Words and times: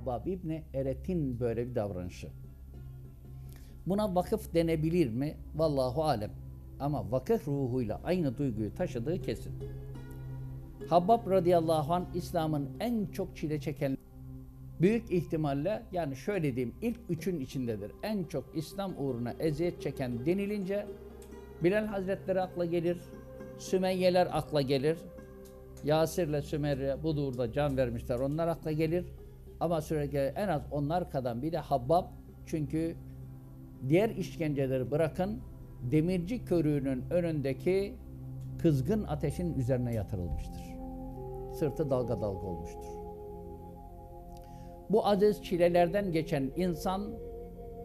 Habbab 0.00 0.26
İbni 0.26 0.62
Eret'in 0.74 1.40
böyle 1.40 1.68
bir 1.68 1.74
davranışı. 1.74 2.28
Buna 3.86 4.14
vakıf 4.14 4.54
denebilir 4.54 5.10
mi? 5.10 5.36
Vallahu 5.56 6.04
alem. 6.04 6.30
Ama 6.80 7.10
vakıf 7.10 7.48
ruhuyla 7.48 8.00
aynı 8.04 8.38
duyguyu 8.38 8.74
taşıdığı 8.74 9.22
kesin. 9.22 9.52
Habbab 10.88 11.30
radıyallahu 11.30 11.94
anh 11.94 12.04
İslam'ın 12.14 12.68
en 12.80 13.06
çok 13.06 13.36
çile 13.36 13.60
çeken 13.60 13.98
büyük 14.80 15.12
ihtimalle 15.12 15.82
yani 15.92 16.16
şöyle 16.16 16.56
diyeyim 16.56 16.74
ilk 16.82 16.98
üçün 17.08 17.40
içindedir. 17.40 17.92
En 18.02 18.24
çok 18.24 18.44
İslam 18.54 18.94
uğruna 18.98 19.32
eziyet 19.32 19.82
çeken 19.82 20.26
denilince 20.26 20.86
Bilal 21.64 21.86
Hazretleri 21.86 22.40
akla 22.40 22.64
gelir, 22.64 22.98
Sümeyyeler 23.58 24.28
akla 24.32 24.60
gelir, 24.60 24.98
Yasir'le 25.84 26.42
Sümeyye 26.42 26.96
bu 27.02 27.08
uğurda 27.08 27.52
can 27.52 27.76
vermişler 27.76 28.18
onlar 28.18 28.48
akla 28.48 28.72
gelir. 28.72 29.04
Ama 29.60 29.80
sürekli 29.80 30.18
en 30.18 30.48
az 30.48 30.62
onlar 30.70 31.10
kadar 31.10 31.42
bir 31.42 31.52
de 31.52 31.58
Habbab 31.58 32.04
çünkü 32.46 32.96
diğer 33.88 34.10
işkenceleri 34.10 34.90
bırakın 34.90 35.40
demirci 35.90 36.44
körüğünün 36.44 37.04
önündeki 37.10 37.94
kızgın 38.58 39.04
ateşin 39.04 39.54
üzerine 39.54 39.94
yatırılmıştır. 39.94 40.62
Sırtı 41.58 41.90
dalga 41.90 42.20
dalga 42.20 42.46
olmuştur. 42.46 43.00
Bu 44.90 45.06
aziz 45.06 45.42
çilelerden 45.42 46.12
geçen 46.12 46.50
insan 46.56 47.10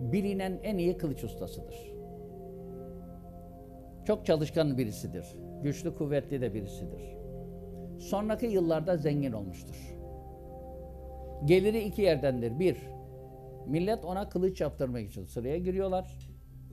bilinen 0.00 0.60
en 0.62 0.78
iyi 0.78 0.96
kılıç 0.96 1.24
ustasıdır. 1.24 1.94
Çok 4.04 4.26
çalışkan 4.26 4.78
birisidir. 4.78 5.26
Güçlü, 5.62 5.94
kuvvetli 5.94 6.40
de 6.40 6.54
birisidir. 6.54 7.16
Sonraki 7.98 8.46
yıllarda 8.46 8.96
zengin 8.96 9.32
olmuştur. 9.32 9.94
Geliri 11.44 11.82
iki 11.84 12.02
yerdendir. 12.02 12.58
Bir, 12.58 12.76
millet 13.66 14.04
ona 14.04 14.28
kılıç 14.28 14.60
yaptırmak 14.60 15.02
için 15.10 15.24
sıraya 15.24 15.58
giriyorlar. 15.58 16.18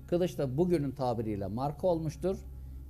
Kılıç 0.08 0.38
da 0.38 0.58
bugünün 0.58 0.92
tabiriyle 0.92 1.48
marka 1.48 1.88
olmuştur. 1.88 2.38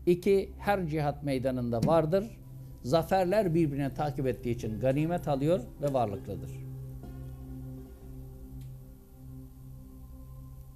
İki, 0.06 0.50
her 0.60 0.88
cihat 0.88 1.24
meydanında 1.24 1.82
vardır. 1.86 2.38
Zaferler 2.84 3.54
birbirine 3.54 3.94
takip 3.94 4.28
ettiği 4.28 4.50
için 4.50 4.80
ganimet 4.80 5.28
alıyor 5.28 5.60
ve 5.82 5.94
varlıklıdır. 5.94 6.52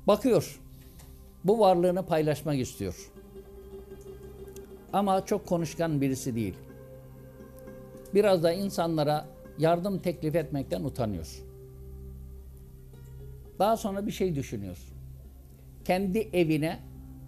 Bakıyor. 0.07 0.59
Bu 1.43 1.59
varlığını 1.59 2.05
paylaşmak 2.05 2.59
istiyor. 2.59 3.11
Ama 4.93 5.25
çok 5.25 5.45
konuşkan 5.47 6.01
birisi 6.01 6.35
değil. 6.35 6.55
Biraz 8.13 8.43
da 8.43 8.51
insanlara 8.51 9.34
yardım 9.59 9.99
teklif 9.99 10.35
etmekten 10.35 10.83
utanıyor. 10.83 11.43
Daha 13.59 13.77
sonra 13.77 14.07
bir 14.07 14.11
şey 14.11 14.35
düşünüyor. 14.35 14.77
Kendi 15.85 16.19
evine 16.19 16.79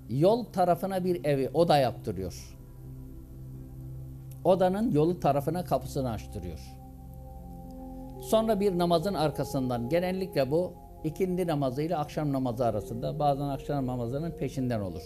yol 0.09 0.43
tarafına 0.43 1.03
bir 1.03 1.25
evi 1.25 1.49
oda 1.53 1.77
yaptırıyor. 1.77 2.57
Odanın 4.43 4.91
yolu 4.91 5.19
tarafına 5.19 5.65
kapısını 5.65 6.11
açtırıyor. 6.11 6.59
Sonra 8.21 8.59
bir 8.59 8.77
namazın 8.77 9.13
arkasından 9.13 9.89
genellikle 9.89 10.51
bu 10.51 10.73
ikindi 11.03 11.47
namazı 11.47 11.81
ile 11.81 11.97
akşam 11.97 12.33
namazı 12.33 12.65
arasında 12.65 13.19
bazen 13.19 13.47
akşam 13.47 13.87
namazının 13.87 14.31
peşinden 14.31 14.79
olur. 14.79 15.01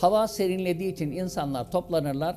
Hava 0.00 0.28
serinlediği 0.28 0.92
için 0.92 1.12
insanlar 1.12 1.70
toplanırlar. 1.70 2.36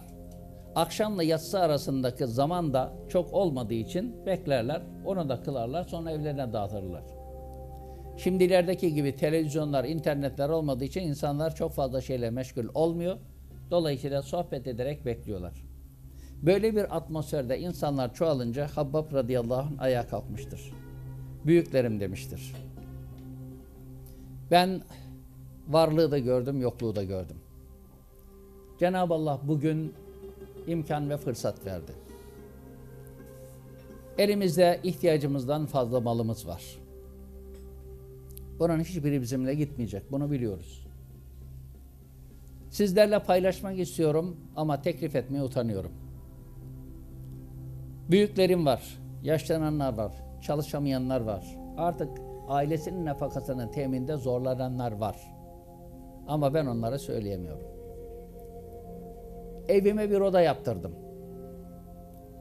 Akşamla 0.76 1.24
yatsı 1.24 1.60
arasındaki 1.60 2.28
zaman 2.28 2.74
da 2.74 2.94
çok 3.10 3.34
olmadığı 3.34 3.74
için 3.74 4.26
beklerler. 4.26 4.82
Onu 5.06 5.30
da 5.30 5.42
kılarlar. 5.42 5.84
Sonra 5.84 6.12
evlerine 6.12 6.54
dağıtırlar. 6.54 7.04
Şimdilerdeki 8.18 8.94
gibi 8.94 9.16
televizyonlar, 9.16 9.84
internetler 9.84 10.50
olmadığı 10.50 10.84
için 10.84 11.02
insanlar 11.02 11.56
çok 11.56 11.72
fazla 11.72 12.02
şeyle 12.02 12.30
meşgul 12.30 12.66
olmuyor. 12.74 13.18
Dolayısıyla 13.72 14.22
sohbet 14.22 14.68
ederek 14.68 15.06
bekliyorlar. 15.06 15.54
Böyle 16.42 16.76
bir 16.76 16.98
atmosferde 16.98 17.60
insanlar 17.60 18.14
çoğalınca 18.14 18.68
Habbab 18.68 19.14
radıyallahu 19.14 19.62
anh 19.62 19.82
ayağa 19.82 20.08
kalkmıştır. 20.08 20.74
Büyüklerim 21.46 22.00
demiştir. 22.00 22.54
Ben 24.52 24.82
varlığı 25.68 26.12
da 26.12 26.20
gördüm, 26.20 26.62
yokluğu 26.62 26.96
da 26.96 27.04
gördüm. 27.04 27.38
Cenab-ı 28.80 29.14
Allah 29.14 29.40
bugün 29.44 29.94
imkan 30.70 31.10
ve 31.10 31.18
fırsat 31.18 31.66
verdi. 31.66 31.92
Elimizde 34.18 34.80
ihtiyacımızdan 34.84 35.66
fazla 35.66 36.00
malımız 36.00 36.48
var. 36.48 36.64
Bunun 38.60 38.80
hiçbiri 38.80 39.22
bizimle 39.22 39.54
gitmeyecek. 39.54 40.12
Bunu 40.12 40.32
biliyoruz. 40.32 40.88
Sizlerle 42.70 43.20
paylaşmak 43.20 43.80
istiyorum 43.80 44.38
ama 44.56 44.82
teklif 44.82 45.16
etmeye 45.16 45.44
utanıyorum. 45.44 45.92
Büyüklerim 48.10 48.66
var, 48.66 49.00
yaşlananlar 49.24 49.94
var, 49.94 50.14
çalışamayanlar 50.42 51.22
var. 51.22 51.58
Artık 51.78 52.10
ailesinin 52.48 53.06
nefakasının 53.06 53.72
teminde 53.72 54.18
zorlananlar 54.18 54.92
var. 54.92 55.16
Ama 56.28 56.54
ben 56.54 56.66
onlara 56.66 57.00
söyleyemiyorum. 57.00 57.79
Evime 59.70 60.10
bir 60.10 60.20
oda 60.20 60.42
yaptırdım. 60.42 60.96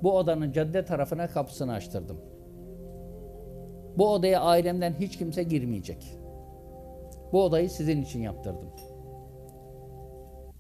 Bu 0.03 0.16
odanın 0.16 0.53
cadde 0.53 0.84
tarafına 0.84 1.28
kapısını 1.28 1.72
açtırdım. 1.72 2.21
Bu 3.99 4.12
odaya 4.12 4.41
ailemden 4.41 4.94
hiç 5.00 5.19
kimse 5.19 5.43
girmeyecek. 5.43 6.19
Bu 7.33 7.44
odayı 7.44 7.71
sizin 7.71 8.03
için 8.03 8.22
yaptırdım. 8.22 8.71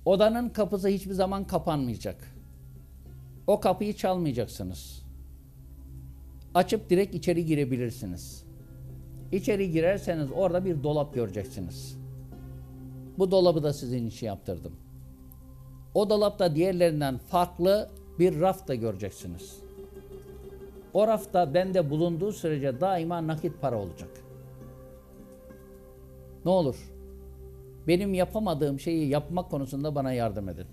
Odanın 0.04 0.48
kapısı 0.48 0.88
hiçbir 0.88 1.14
zaman 1.14 1.46
kapanmayacak. 1.46 2.34
O 3.46 3.60
kapıyı 3.60 3.96
çalmayacaksınız. 3.96 5.02
Açıp 6.54 6.90
direkt 6.90 7.14
içeri 7.14 7.44
girebilirsiniz. 7.44 8.44
İçeri 9.32 9.70
girerseniz 9.70 10.28
orada 10.32 10.64
bir 10.64 10.82
dolap 10.82 11.14
göreceksiniz. 11.14 11.98
Bu 13.18 13.30
dolabı 13.30 13.62
da 13.62 13.72
sizin 13.72 14.06
için 14.06 14.26
yaptırdım. 14.26 14.87
O 15.98 16.10
dolapta 16.10 16.54
diğerlerinden 16.54 17.18
farklı 17.18 17.88
bir 18.18 18.40
raf 18.40 18.68
da 18.68 18.74
göreceksiniz. 18.74 19.56
O 20.94 21.06
rafta 21.06 21.54
bende 21.54 21.90
bulunduğu 21.90 22.32
sürece 22.32 22.80
daima 22.80 23.26
nakit 23.26 23.60
para 23.60 23.78
olacak. 23.78 24.10
Ne 26.44 26.50
olur? 26.50 26.92
Benim 27.86 28.14
yapamadığım 28.14 28.80
şeyi 28.80 29.08
yapmak 29.08 29.50
konusunda 29.50 29.94
bana 29.94 30.12
yardım 30.12 30.48
edin. 30.48 30.66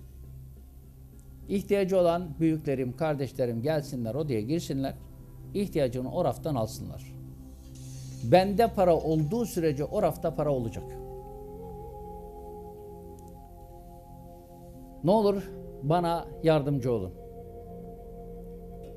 İhtiyacı 1.50 1.98
olan 1.98 2.28
büyüklerim, 2.40 2.98
kardeşlerim 2.98 3.62
gelsinler 3.62 4.16
odaya 4.16 4.42
girsinler. 4.42 4.94
İhtiyacını 5.54 6.12
o 6.12 6.26
raftan 6.26 6.56
alsınlar. 6.56 7.14
Bende 8.24 8.68
para 8.68 8.96
olduğu 8.96 9.46
sürece 9.46 9.84
o 9.84 10.02
rafta 10.02 10.36
para 10.36 10.52
olacak. 10.52 11.05
Ne 15.06 15.12
olur 15.12 15.52
bana 15.84 16.28
yardımcı 16.44 16.92
olun. 16.92 17.14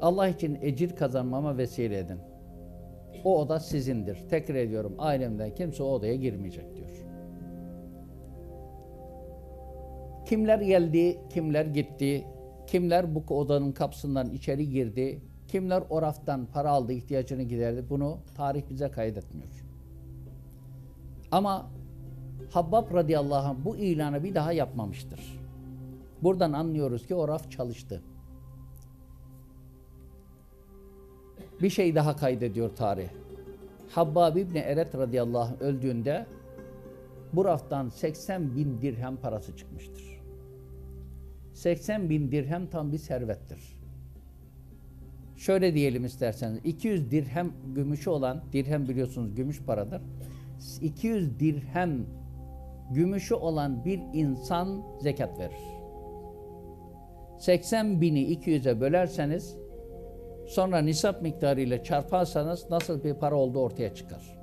Allah 0.01 0.29
için 0.29 0.59
ecir 0.63 0.97
kazanmama 0.97 1.59
vesile 1.59 1.99
edin. 1.99 2.19
O 3.25 3.39
oda 3.39 3.61
sizindir. 3.61 4.19
Tekrar 4.31 4.55
ediyorum 4.55 4.95
ailemden 4.99 5.55
kimse 5.55 5.83
o 5.83 5.87
odaya 5.87 6.15
girmeyecek 6.15 6.77
diyor. 6.77 6.89
Kimler 10.27 10.59
geldi, 10.59 11.19
kimler 11.31 11.67
gitti, 11.67 12.25
kimler 12.67 13.15
bu 13.15 13.35
odanın 13.35 13.73
kapısından 13.73 14.31
içeri 14.31 14.69
girdi, 14.69 15.23
kimler 15.49 15.83
o 15.91 16.03
raftan 16.03 16.47
para 16.47 16.71
aldı, 16.71 16.93
ihtiyacını 16.93 17.43
giderdi 17.43 17.85
bunu 17.91 18.19
tarih 18.37 18.63
bize 18.71 18.91
kaydetmiyor. 18.91 19.65
Ama 21.31 21.71
Habbab 22.51 22.95
radıyallahu 22.95 23.49
anh 23.49 23.65
bu 23.65 23.77
ilanı 23.77 24.25
bir 24.25 24.35
daha 24.35 24.53
yapmamıştır. 24.53 25.39
Buradan 26.23 26.53
anlıyoruz 26.53 27.07
ki 27.07 27.15
o 27.15 27.29
raf 27.29 27.51
çalıştı. 27.51 28.03
Bir 31.63 31.71
şey 31.71 31.95
daha 31.95 32.17
kaydediyor 32.17 32.77
tarih. 32.77 33.09
Habbab 33.91 34.37
İbni 34.37 34.59
Eret 34.59 34.95
radıyallahu 34.95 35.43
anh 35.43 35.61
öldüğünde 35.61 36.27
bu 37.33 37.45
raftan 37.45 37.89
80 37.89 38.57
bin 38.57 38.83
dirhem 38.83 39.17
parası 39.17 39.57
çıkmıştır. 39.57 40.21
80 41.55 42.11
bin 42.11 42.33
dirhem 42.33 42.67
tam 42.67 42.93
bir 42.93 42.99
servettir. 42.99 43.79
Şöyle 45.37 45.75
diyelim 45.75 46.05
isterseniz 46.05 46.61
200 46.65 47.11
dirhem 47.11 47.53
gümüşü 47.75 48.11
olan 48.11 48.43
dirhem 48.53 48.89
biliyorsunuz 48.89 49.35
gümüş 49.35 49.63
paradır. 49.63 50.03
200 50.83 51.41
dirhem 51.41 52.07
gümüşü 52.91 53.35
olan 53.35 53.85
bir 53.85 54.01
insan 54.13 54.83
zekat 55.01 55.39
verir. 55.39 55.79
80 57.39 58.01
bini 58.01 58.21
200'e 58.21 58.81
bölerseniz 58.81 59.57
Sonra 60.49 60.79
nisap 60.79 61.23
miktarı 61.23 61.61
ile 61.61 61.83
çarparsanız 61.83 62.71
nasıl 62.71 63.05
bir 63.05 63.15
para 63.15 63.37
olduğu 63.37 63.61
ortaya 63.61 63.95
çıkar. 63.95 64.38